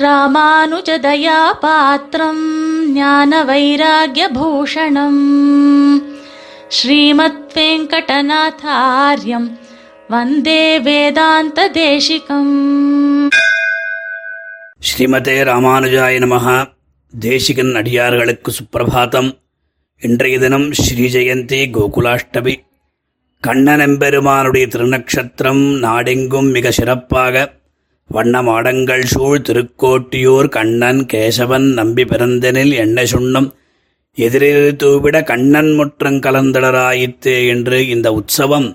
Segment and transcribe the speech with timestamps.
[0.00, 2.42] ராமானுஜதயாபாத்திரம்
[2.92, 5.20] ஞான வைராகியபூஷணம்
[6.68, 9.58] ஸ்ரீமத் வெங்கடநாதாரியம்
[10.08, 13.30] வந்தே வேதாந்த தேசிகம்
[14.80, 16.66] ஸ்ரீமதே ராமானுஜாய நமகா
[17.18, 19.38] தேசிகன் அடியார்களுக்கு சுப்பிரபாதம்
[20.02, 22.54] இன்றைய தினம் ஸ்ரீ ஜெயந்தி கோகுலாஷ்டமி.
[23.46, 27.57] கண்ணனெம்பெருமானுடைய திருநக்ஷத்திரம் நாடெங்கும் மிக சிறப்பாக
[28.10, 33.48] வண்ணமாடங்கள் சூழ் திருக்கோட்டியூர் கண்ணன் கேசவன் நம்பி பிறந்தனில் எண்ணெய் சுண்ணம்
[34.18, 38.68] எதிரில் தூவிட கண்ணன் முற்றங் கலந்தடராயிற்று என்று இந்த உற்சவம்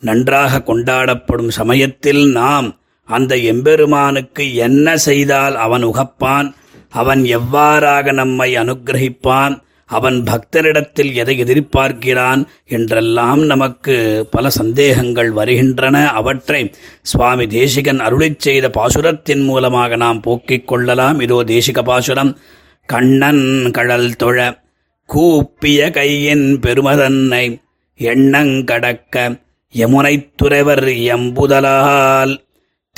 [0.00, 2.68] நன்றாக கொண்டாடப்படும் சமயத்தில் நாம்
[3.08, 6.54] அந்த எம்பெருமானுக்கு என்ன செய்தால் அவன் உகப்பான்?
[6.88, 9.54] அவன் எவ்வாறாக நம்மை அனுகிரகிப்பான்?
[9.88, 16.10] அவன் பக்தரிடத்தில் எதை எதிர்பார்க்கிறான் என்றெல்லாம் நமக்கு பல சந்தேகங்கள் வருகின்றன.
[16.10, 16.70] அவற்றை
[17.02, 21.20] சுவாமி தேசிகன் அருளிச் செய்த பாசுரத்தின் மூலமாக நாம் போக்கிக் கொள்ளலாம்.
[21.20, 22.38] இதோ தேசிக பாசுரம்.
[22.86, 24.60] கண்ணன் கழல் தொழ
[25.06, 27.60] கூப்பிய கையின் பெருமதன்னை
[27.98, 29.40] எண்ணங்கடக்க
[29.74, 32.46] யமுனைத் துறைவர் எம்புதலால்.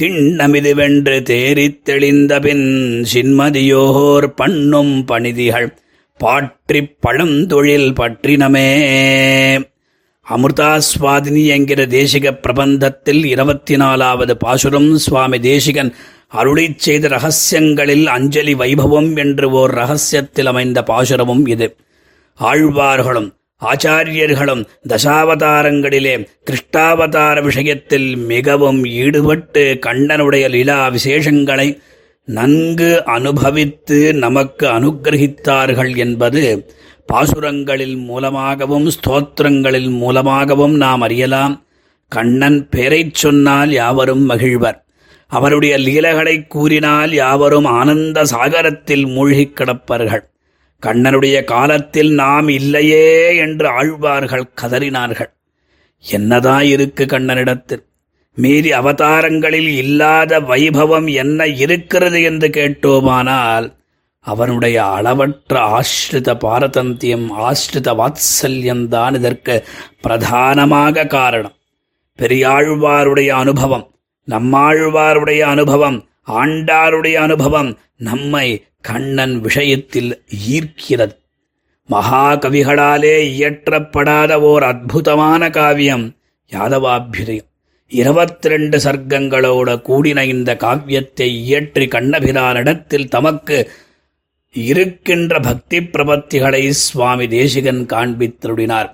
[0.03, 5.79] திண்ணமிதுவென்று தேறித் தெளிந்தபின் சின்மதியோர் பண்ணும் பணிதிகள்.
[6.23, 8.69] பாற்றி பழந்தொழில் பற்றினமே.
[10.27, 15.91] அமிர்தாஸ்வாதினி என்கிற தேசிக பிரபந்தத்தில் இருபத்தி நாலாவது பாசுரம் சுவாமி தேசிகன்
[16.29, 21.69] அருளை செய்த ரகசியங்களில் அஞ்சலி வைபவம் என்று ஓர் ரகசியத்தில் அமைந்த பாசுரமும் இது.
[22.41, 23.31] ஆழ்வார்களும்
[23.63, 26.15] ஆச்சாரியர்களும் தசாவதாரங்களிலே
[26.51, 31.69] கிருஷ்டாவதார விஷயத்தில் மிகவும் ஈடுபட்டு கண்ணனுடைய லீலா விசேஷங்களை
[32.31, 36.73] நன்கு அனுபவித்து நமக்கு அனுகிரகித்தார்கள் என்பது
[37.12, 41.64] பாசுரங்களில் மூலமாகவும் ஸ்தோத்திரங்களில் மூலமாகவும் நாம் அறியலாம்.
[42.08, 44.84] கண்ணன் பெயரைச் சொன்னால் யாவரும் மகிழ்வர்.
[45.27, 50.28] அவருடைய லீலகளை கூறினால் யாவரும் ஆனந்த சாகரத்தில் மூழ்கிக் கிடப்பார்கள்.
[50.86, 55.33] கண்ணனுடைய காலத்தில் நாம் இல்லையே என்று ஆழ்வார்கள் கதறினார்கள்.
[56.12, 57.85] என்னதாயிருக்கு கண்ணனிடத்தில்?
[58.36, 63.67] மீதி அவதாரங்களில் இல்லாத வைபவம் என்ன இருக்கிறது என்று கேட்டோமானால்
[64.24, 69.64] அவனுடைய அளவற்ற ஆஸ்ரித பாரதந்தியம் ஆஸ்ரித வாத்சல்யம்தான் இதற்கு
[70.01, 71.57] பிரதானமாக காரணம்.
[72.18, 73.86] பெரியாழ்வாருடைய அனுபவம்
[74.29, 78.47] நம்மாழ்வாருடைய அனுபவம் ஆண்டாருடைய அனுபவம் நம்மை
[78.80, 81.14] கண்ணன் விஷயத்தில் ஈர்க்கிறது.
[81.89, 86.07] மகாகவிகளாலே இயற்றப்படாத ஓர் அற்புதமான காவியம்
[86.52, 87.49] யாதவாபியுதயம்
[87.90, 93.70] இருபத்தி ரெண்டு சர்க்கங்களோட கூடின இந்த காவியத்தை இயற்றி கண்ணபிரானிடத்தில் தமக்கு
[94.52, 98.90] இருக்கின்ற பக்தி பிரபத்திகளை சுவாமி தேசிகன் காண்பித்தருடினார்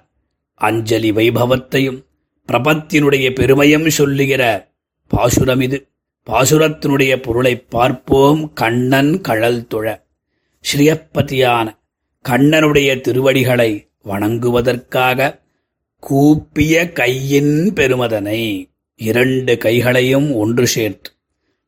[0.55, 2.01] அஞ்சலி வைபவத்தையும்
[2.49, 4.73] பிரபத்தினுடைய பெருமையும் சொல்லுகிற
[5.09, 5.89] பாசுரம் இது.
[6.27, 10.07] பாசுரத்தினுடைய பொருளை பார்ப்போம் கண்ணன் கழல் துழ.
[10.65, 11.67] ஸ்ரீயப்பதியான
[12.29, 15.39] கண்ணனுடைய திருவடிகளை வணங்குவதற்காக
[15.99, 18.71] கூப்பிய கையின் பெருமதனை.
[19.01, 21.11] இரண்டு கைகளையும் ஒன்று சேர்த்து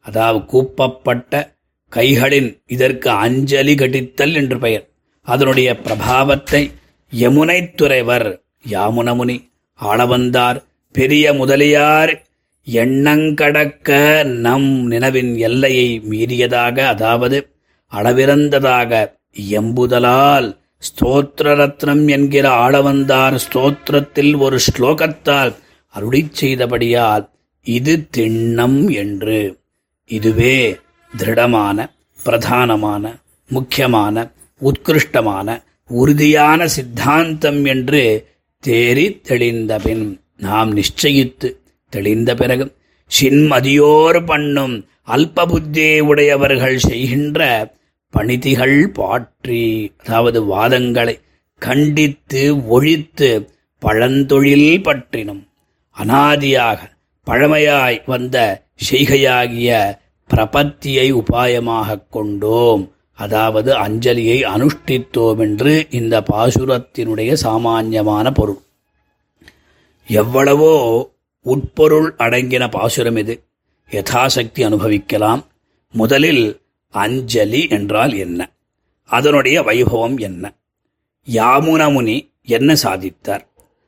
[0.07, 1.57] அதாவது கூப்பப்பட்ட
[1.97, 4.89] கைகளின் இதற்கு அஞ்சலி கடித்தல் என்று பெயர்.
[5.27, 6.63] அதனுடைய பிரபாவத்தை
[7.13, 9.37] யமுனைத் துறைவர் யாமுனமுனி
[9.81, 10.59] ஆளவந்தார்.
[10.95, 12.13] பெரிய முதலியார்
[12.67, 13.91] எண்ணங்கடக்க
[14.25, 17.39] நம் நினைவின் எல்லையை மீறியதாக அதாவது
[17.93, 18.91] அளவிறந்ததாக
[19.51, 20.49] எம்புதலால்
[20.83, 25.53] ஸ்தோத்திர ரத்னம் என்கிற ஆளவந்தார் ஸ்தோத்திரத்தில் ஒரு ஸ்லோகத்தால்
[25.95, 27.29] அருளி செய்தபடியால்
[27.63, 29.57] இது திண்ணம் என்று.
[30.07, 30.79] இதுவே
[31.13, 31.79] திருடமான
[32.25, 33.05] பிரதானமான
[33.51, 35.49] முக்கியமான உத்கிருஷ்டமான
[35.91, 38.27] உறுதியான சித்தாந்தம் என்று
[38.67, 41.49] தேறி தெளிந்தபின் நாம் நிச்சயித்து
[41.91, 42.77] தெளிந்த பிறகு
[43.11, 47.41] சின்மதியோர் பண்ணும் அல்ப புத்தியை உடையவர்கள் செய்கின்ற
[48.15, 51.19] பணிதிகள் பாற்றி அதாவது வாதங்களை
[51.59, 53.49] கண்டித்து ஒழித்து
[53.83, 55.48] பழந்தொழில் பற்றினும்
[55.99, 56.79] அனாதியாக
[57.27, 59.99] பழமையாய் வந்த செய்கையாகிய
[60.35, 62.93] பிரபத்தியை உபாயமாகக் கொண்டோம்.
[63.13, 68.59] அதாவது அஞ்சலியை அனுஷ்டித்தோம் என்று இந்த பாசுரத்தினுடைய சாமான்யமான பொருள்.
[70.07, 71.11] எவ்வளவோ
[71.43, 73.43] உட்பொருள் அடங்கின பாசுரம் இது.
[73.91, 75.47] யதாசக்தி அனுபவிக்கலாம்.
[75.93, 76.61] முதலில்
[76.91, 78.51] அஞ்சலி என்றால் என்ன?
[79.05, 80.53] அதனுடைய வைபவம் என்ன?
[81.33, 83.47] யாமுனமுனி என்ன சாதித்தார்?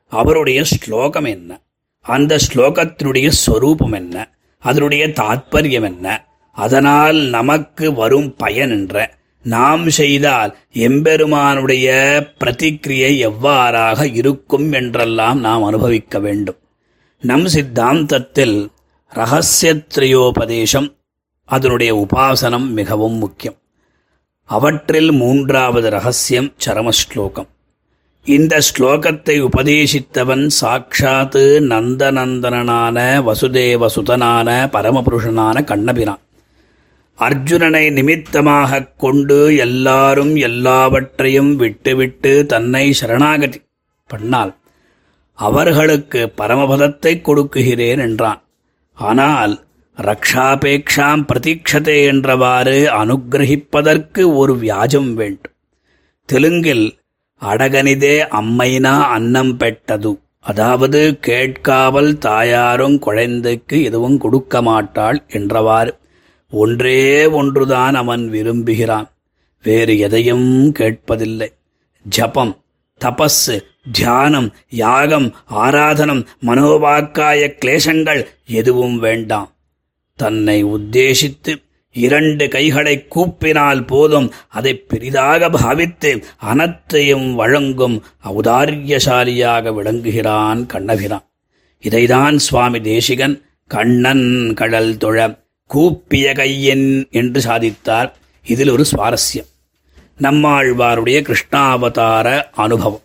[0.09, 1.59] அவருடைய ஸ்லோகம் என்ன?
[2.03, 4.29] அந்த ஸ்லோகத்தினுடைய ஸ்வரூபம் என்ன?
[4.59, 6.25] அதனுடைய தாத்பரியம் என்ன?
[6.51, 9.17] அதனால் நமக்கு வரும் பயன் என்ற.
[9.43, 11.89] நாம் செய்தால் எம்பெருமானுடைய
[12.39, 16.57] பிரதிக்கிரியை எவ்வாறாக இருக்கும் என்றெல்லாம் நாம் அனுபவிக்க வேண்டும்.
[17.21, 18.67] நம் சித்தாந்தத்தில்
[19.13, 20.95] ரகசியத்ரயோபதேசம்
[21.45, 23.55] அதனுடைய உபாசனம் மிகவும் முக்கியம்.
[24.43, 27.47] அவற்றில் மூன்றாவது ரகசியம் சரமஸ்லோகம்.
[28.25, 32.97] இந்த ஸ்லோகத்தை உபதேசித்தவன் சாக்ஷாத்து நந்தநந்தனான
[33.27, 36.19] வசுதேவசுதனான பரமபுருஷனான கண்ணபிரான்.
[37.19, 43.61] அர்ஜுனனை நிமித்தமாகக் கொண்டு எல்லாரும் எல்லாவற்றையும் விட்டுவிட்டு தன்னை சரணாகதி
[44.09, 44.55] பண்ணால்
[45.33, 48.43] அவர்களுக்கு பரமபதத்தை கொடுக்குகிறேன் என்றான்.
[48.93, 49.65] ஆனால்
[49.97, 55.53] ரக்ஷாபேக்ஷாம் பிரதீட்சதே என்றவாறு அனுகிரகிப்பதற்கு ஒரு வியாஜம் வேண்டும்.
[56.25, 56.99] தெலுங்கில்
[57.41, 60.19] அடகனிதே அம்மைனா அன்னம் பெட்டது.
[60.39, 65.97] அதாவது கேட்காவல் தாயாரும் குழந்தைக்கு எதுவும் கொடுக்க மாட்டாள் என்றவாறு.
[66.51, 69.11] ஒன்றே ஒன்றுதான் அவன் விரும்புகிறான்.
[69.63, 71.47] வேறு எதையும் கேட்பதில்லை.
[72.01, 72.57] ஜபம்
[73.05, 79.51] தபஸ் தியானம் யாகம் ஆராதனம் மனோவாக்காய கிளேசங்கள் எதுவும் வேண்டாம்.
[80.15, 81.53] தன்னை உத்தேசித்து
[81.93, 84.31] இரண்டு கைகளை கூப்பினால் போதும்.
[84.47, 86.23] அதை பெரிதாக பாவித்து
[86.53, 91.29] அனத்தையும் வழங்கும் ஔதாரியசாலியாக விளங்குகிறான் கண்ணபிரான்.
[91.81, 98.11] இதைதான் சுவாமி தேசிகன் கண்ணன் கடல் தொழ கூப்பிய கையன் என்று சாதித்தார்.
[98.45, 99.49] இதில் ஒரு சுவாரஸ்யம்.
[100.21, 103.01] நம்மாழ்வாருடைய கிருஷ்ணாவதார அனுபவம்.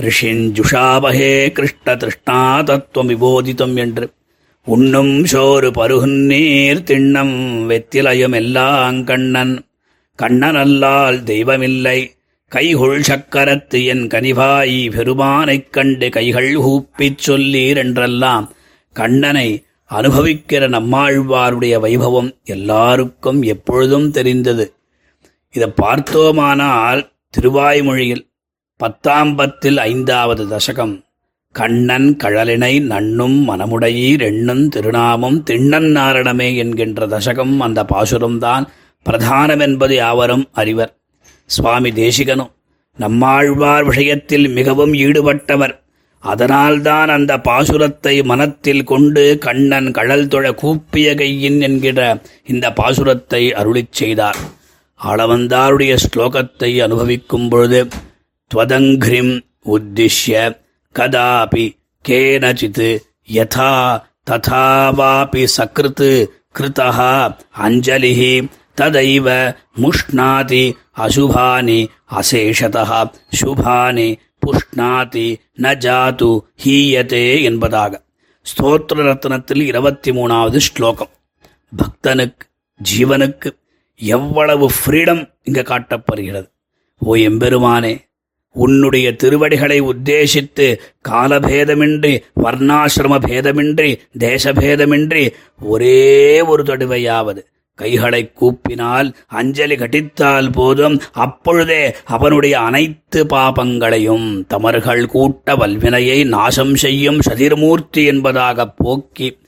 [0.00, 4.10] ரிஷிஞ்சுஷாபகே கிருஷ்ண திருஷ்ணா தத்துவம் விபோதித்தம் என்று.
[4.64, 9.66] உண்ணும் சோறு பருகுநீர் திண்ணம் வெத்திலையும் எல்லாம் கண்ணன்.
[10.22, 12.08] கண்ணனல்லால் தெய்வமில்லை.
[12.50, 18.52] கைகொள் சக்கரத்து என் கனிவாய் பெருமானைக் கண்டு கைகள் ஊப்பிச் சொல்லீர் என்றெல்லாம்
[18.92, 24.74] கண்ணனை அனுபவிக்கிற நம்மாழ்வாருடைய வைபவம் எல்லாருக்கும் எப்பொழுதும் தெரிந்தது.
[25.50, 28.28] இதை பார்த்தோமானால் திருவாய்மொழியில்
[28.76, 31.02] பத்தாம் பத்தில் ஐந்தாவது தசகம்.
[31.52, 38.64] கண்ணன் கழலினை நண்ணும் மனமுடையீர் எண்ணும் திருநாமம் திண்ணன் நாரணமே என்கின்ற தசகம் அந்த பாசுரம்தான்
[39.06, 40.92] பிரதானம் என்பது யாவரும் அறிவர்.
[41.44, 42.52] சுவாமி தேசிகனும்
[42.98, 45.74] நம்மாழ்வார் விஷயத்தில் மிகவும் ஈடுபட்டவர்.
[46.18, 52.00] அதனால்தான் அந்த பாசுரத்தை மனத்தில் கொண்டு கண்ணன் கழல் தொழ கூப்பிய கையின் என்கிற
[52.46, 54.36] இந்த பாசுரத்தை அருளிச் செய்தார்.
[55.00, 57.88] ஆளவந்தாருடைய ஸ்லோகத்தை அனுபவிக்கும் பொழுது
[58.50, 59.34] துவதங்கிரிம்
[59.66, 60.60] உத்திஷ்ய
[60.94, 61.64] கதாபி
[62.08, 63.00] கேனச்சித்
[63.32, 63.72] யதா
[64.30, 66.08] ததாவாபி சக்ருத்
[66.58, 68.48] கிருதா அஞ்சலிஹி
[68.80, 70.64] ததைவ முஷ்ணாதி
[70.96, 73.00] அசுபானி அசேஷதா
[73.40, 74.08] சுபானி
[74.46, 75.26] புஷ்ணாதி
[75.62, 76.30] ந ஜாது
[76.64, 78.02] ஹீயதே என்பதாக।
[78.46, 81.12] ஸ்தோத்திர ரத்னத்தில் இருபத்தி மூணாவது ஸ்லோகம்।
[81.78, 82.46] பக்தனுக்கு
[82.80, 83.50] ஜீவனுக்கு
[83.96, 86.48] எவ்வளவு ஃப்ரீடம் இங்கே காட்டப்படுகிறது.
[86.98, 87.92] ஓ எம்பெருமானே
[88.52, 90.78] உன்னுடைய திருவடிகளை உத்தேசித்து
[91.08, 97.38] காலபேதமின்றி வர்ணாசிரம பேதமின்றி தேசபேதமின்றி ஒரே ஒரு தடுவையாவது.
[97.74, 101.00] கைகளை கூப்பினால் அஞ்சலி கட்டித்தால் போதும்.
[101.12, 109.38] அப்பொழுதே அவனுடைய அனைத்து பாபங்களையும் தமர்கள் கூட்ட வல்வினையை நாசம் செய்யும் சதிர்மூர்த்தி என்பதாக போக்கி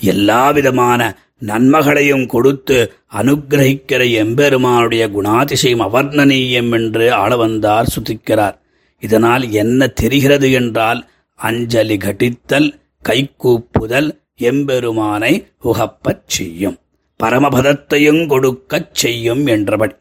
[0.00, 1.16] எல்லாவிதமான
[1.46, 2.76] நன்மகளையும் கொடுத்து
[3.12, 8.56] அனுகிரகிக்கிற எம்பெருமானுடைய குணாதிசயம் அவர்ணனீயம் என்று ஆளவந்தார் சுத்திக்கிறார்.
[9.02, 11.00] இதனால் என்ன தெரிகிறது என்றால்
[11.34, 12.68] அஞ்சலி கட்டித்தல்
[13.08, 15.32] கைக்கூப்புதல் எம்பெருமானை
[15.64, 16.76] உகப்பச் செய்யும்.
[17.22, 19.94] பரமபதத்தையும் கொடுக்கச் செய்யும் என்றபடி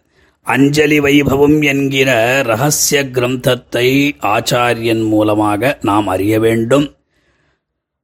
[0.47, 2.09] அஞ்சலி வைபவம் என்கிற
[2.41, 3.87] ரகசிய கிரந்தத்தை
[4.21, 6.87] ஆச்சாரியன் மூலமாக நாம் அறிய வேண்டும்.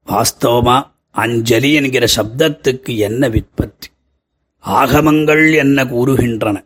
[0.08, 0.77] வாஸ்தவமா
[1.17, 3.88] அஞ்சலி என்கிற சப்தத்துக்கு என்ன விற்பத்தி?
[4.65, 6.65] ஆகமங்கள் என்ன கூறுகின்றன?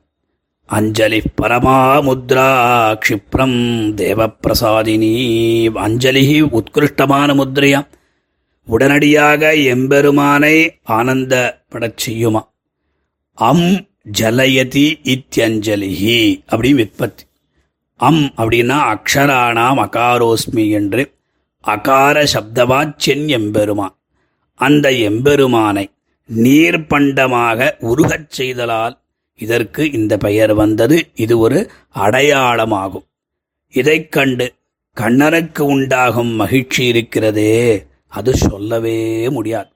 [0.66, 2.50] அஞ்சலி பரமாமுத்ரா
[3.06, 3.58] க்ஷிப்ரம்
[4.02, 5.14] தேவப்பிரசாதினி.
[5.76, 7.88] அஞ்சலி உத்கிருஷ்டமான முத்ரையா.
[8.66, 12.42] உடனடியாக எம்பெருமானை ஆனந்தப்படச் செய்யுமா?
[13.34, 17.24] அம் ஜலயதி இத்தியஞ்சலிஹி அப்படி விற்பத்தி.
[17.98, 21.12] அம் அப்படின்னா அக்ஷராணாம் அகாரோஸ்மி என்று.
[21.68, 23.96] அகார சப்தவாச்சென் எம்பெருமான்.
[24.62, 25.90] அந்த எம்பெருமானை
[26.36, 28.98] நீர்பண்டமாக உருகச் செய்தலால்
[29.38, 31.10] இதற்கு இந்த பெயர் வந்தது.
[31.16, 33.06] இது ஒரு அடையாளமாகும்.
[33.72, 34.54] இதைக் கண்டு
[34.94, 37.86] கண்ணனுக்கு உண்டாகும் மகிழ்ச்சி இருக்கிறதே.
[38.08, 39.70] அது சொல்லவே முடியாது.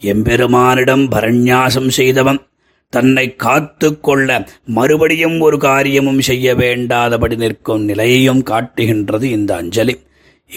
[0.00, 2.46] எம்பெருமானிடம் பரண்யாசம் செய்தவன்
[2.88, 9.98] தன்னை காத்து கொள்ள மறுபடியும் ஒரு காரியமும் செய்ய வேண்டாதபடி நிற்கும் நிலையையும் காட்டுகின்றது இந்த அஞ்சலி.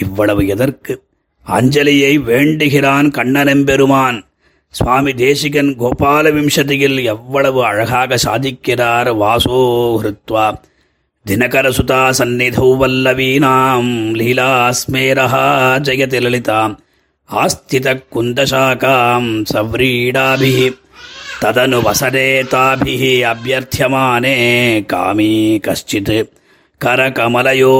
[0.00, 1.02] இவ்வளவு எதற்கு?
[1.46, 4.24] அஞ்சலியை வேண்டுகிறான் கண்ணனம்பெருமான்.
[4.68, 9.58] சுவாமி தேசிகன் கோபால விம்சதியில் எவ்வளவு அழகாக சாதிக்கிறார் வாசோ
[10.02, 10.54] ஹிருத்வா.
[11.26, 13.90] தினகரசுதா சந்நிதௌ வல்லவீனாம்.
[14.20, 15.46] லீலாஸ்மேரஹா
[15.80, 16.76] ஜெயதி லலிதாம்.
[17.32, 20.76] ஆஸ்தித குந்தசாக்காம் சவ்ரீடாபிஹி
[21.40, 24.36] ததனு வசரேதாபிஹி அபியர்த்தியமானே
[24.92, 26.31] காமி கஷ்டித்.
[26.84, 27.74] கரகமலையோ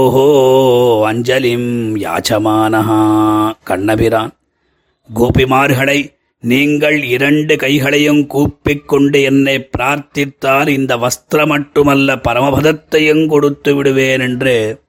[1.04, 3.00] அஞ்சலிம் யாச்சமானஹா.
[3.64, 4.32] கண்ணபிரான்
[5.14, 14.80] கோபிமார்களை நீங்கள் இரண்டு கைகளையும் கூப்பிக் கொண்டு என்னை பிரார்த்தித்தால் இந்த வஸ்திரம் மட்டுமல்ல பரமபதத்தையும் கொடுத்து விடுவேன் என்று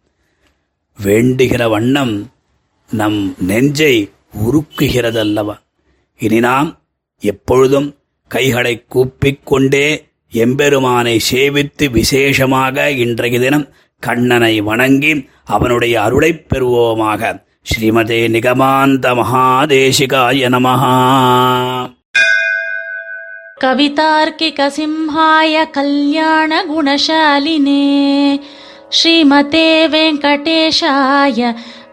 [0.99, 2.31] வேண்டுகிற வண்ணம்
[2.89, 4.09] நம் நெஞ்சை
[4.43, 5.55] உருக்குகிறதல்லவா.
[6.17, 6.81] இனி நாம்
[7.19, 7.95] எப்பொழுதும்
[8.27, 15.12] கைகளை கூப்பிக் கொண்டே எம்பெருமானை சேவித்து விசேஷமாக இன்றைய தினம் கண்ணனை வணங்கி
[15.48, 17.22] அவனுடைய அருளைப் பெறுவோமாக
[17.66, 20.94] ஸ்ரீமதே நிகமாந்த மகாதேசிகாய நமஹா
[24.30, 26.74] कवितार्किकसिंहाय कल्याणगुणशालिने
[28.92, 31.40] श्रीमते वेङ्कटेशाय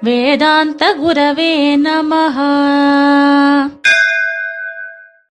[0.04, 2.38] वेदान्तगुरवे नमः